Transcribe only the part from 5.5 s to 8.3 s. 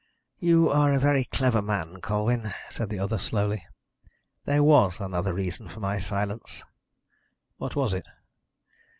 for my silence." "What was it?"